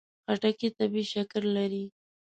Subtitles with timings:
[0.25, 1.85] خټکی طبیعي شکر لري.